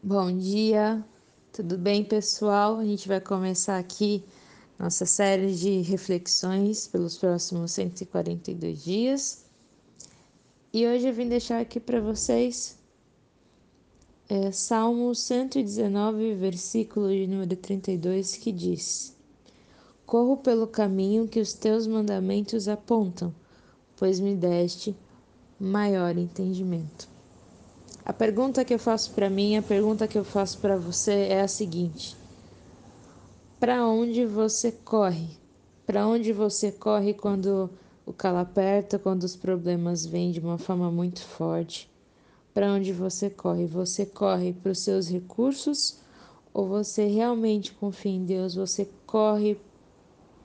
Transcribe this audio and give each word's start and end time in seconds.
Bom 0.00 0.38
dia, 0.38 1.04
tudo 1.52 1.76
bem, 1.76 2.04
pessoal? 2.04 2.78
A 2.78 2.84
gente 2.84 3.08
vai 3.08 3.20
começar 3.20 3.78
aqui 3.78 4.24
nossa 4.78 5.04
série 5.04 5.52
de 5.52 5.80
reflexões 5.80 6.86
pelos 6.86 7.18
próximos 7.18 7.72
142 7.72 8.84
dias. 8.84 9.44
E 10.72 10.86
hoje 10.86 11.08
eu 11.08 11.12
vim 11.12 11.28
deixar 11.28 11.60
aqui 11.60 11.80
para 11.80 12.00
vocês 12.00 12.78
é, 14.28 14.52
Salmo 14.52 15.12
119, 15.16 16.32
versículo 16.36 17.08
de 17.08 17.26
número 17.26 17.56
32, 17.56 18.36
que 18.36 18.52
diz: 18.52 19.16
Corro 20.06 20.36
pelo 20.36 20.68
caminho 20.68 21.26
que 21.26 21.40
os 21.40 21.54
teus 21.54 21.88
mandamentos 21.88 22.68
apontam, 22.68 23.34
pois 23.96 24.20
me 24.20 24.36
deste 24.36 24.96
maior 25.58 26.16
entendimento. 26.16 27.17
A 28.08 28.12
pergunta 28.14 28.64
que 28.64 28.72
eu 28.72 28.78
faço 28.78 29.10
para 29.10 29.28
mim, 29.28 29.58
a 29.58 29.62
pergunta 29.62 30.08
que 30.08 30.16
eu 30.16 30.24
faço 30.24 30.56
para 30.60 30.78
você 30.78 31.28
é 31.28 31.42
a 31.42 31.46
seguinte: 31.46 32.16
Para 33.60 33.86
onde 33.86 34.24
você 34.24 34.72
corre? 34.72 35.28
Para 35.84 36.08
onde 36.08 36.32
você 36.32 36.72
corre 36.72 37.12
quando 37.12 37.68
o 38.06 38.12
calo 38.14 38.38
aperta, 38.38 38.98
quando 38.98 39.24
os 39.24 39.36
problemas 39.36 40.06
vêm 40.06 40.30
de 40.30 40.40
uma 40.40 40.56
forma 40.56 40.90
muito 40.90 41.20
forte? 41.20 41.90
Para 42.54 42.72
onde 42.72 42.94
você 42.94 43.28
corre? 43.28 43.66
Você 43.66 44.06
corre 44.06 44.54
para 44.54 44.72
os 44.72 44.78
seus 44.78 45.06
recursos 45.10 45.98
ou 46.54 46.66
você 46.66 47.04
realmente 47.08 47.74
confia 47.74 48.12
em 48.12 48.24
Deus? 48.24 48.54
Você 48.54 48.88
corre 49.04 49.60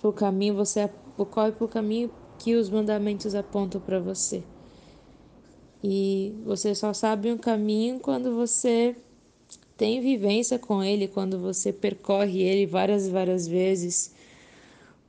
para 0.02 0.10
o 0.10 0.14
caminho, 0.14 0.54
você 0.54 0.90
corre 1.32 1.54
para 1.54 1.66
o 1.66 1.70
caminho 1.70 2.12
que 2.38 2.56
os 2.56 2.70
mandamentos 2.70 3.34
apontam 3.34 3.80
para 3.80 4.02
você? 4.02 4.44
E 5.84 6.34
você 6.46 6.74
só 6.74 6.94
sabe 6.94 7.30
um 7.30 7.38
caminho 7.38 8.00
quando 8.00 8.34
você 8.34 8.96
tem 9.76 10.00
vivência 10.00 10.58
com 10.58 10.82
ele, 10.82 11.10
quando 11.10 11.38
você 11.38 11.74
percorre 11.74 12.42
ele 12.42 12.66
várias 12.66 13.08
e 13.08 13.12
várias 13.12 13.46
vezes. 13.46 14.14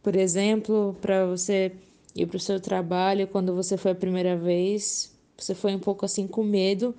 Por 0.02 0.16
exemplo, 0.16 0.96
para 1.00 1.26
você 1.26 1.72
ir 2.14 2.26
para 2.26 2.36
o 2.36 2.40
seu 2.40 2.58
trabalho, 2.58 3.28
quando 3.28 3.54
você 3.54 3.76
foi 3.76 3.92
a 3.92 3.94
primeira 3.94 4.36
vez, 4.36 5.14
você 5.36 5.54
foi 5.54 5.76
um 5.76 5.78
pouco 5.78 6.04
assim 6.04 6.26
com 6.26 6.42
medo, 6.42 6.92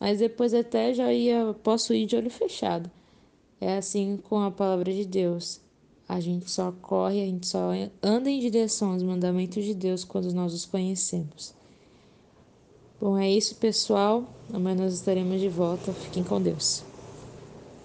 mas 0.00 0.18
depois 0.18 0.52
até 0.52 0.92
já 0.92 1.12
ia, 1.12 1.54
posso 1.62 1.94
ir 1.94 2.06
de 2.06 2.16
olho 2.16 2.30
fechado. 2.30 2.90
É 3.60 3.76
assim 3.76 4.16
com 4.16 4.40
a 4.40 4.50
palavra 4.50 4.92
de 4.92 5.04
Deus. 5.04 5.60
A 6.08 6.18
gente 6.18 6.50
só 6.50 6.72
corre, 6.82 7.22
a 7.22 7.26
gente 7.26 7.46
só 7.46 7.70
anda 8.02 8.28
em 8.28 8.40
direção 8.40 8.92
aos 8.92 9.02
mandamentos 9.04 9.64
de 9.64 9.74
Deus 9.74 10.02
quando 10.02 10.32
nós 10.32 10.52
os 10.52 10.66
conhecemos. 10.66 11.54
Bom, 13.02 13.18
é 13.18 13.28
isso, 13.28 13.56
pessoal. 13.56 14.22
Amanhã 14.54 14.76
nós 14.76 14.94
estaremos 14.94 15.40
de 15.40 15.48
volta. 15.48 15.92
Fiquem 15.92 16.22
com 16.22 16.40
Deus. 16.40 16.84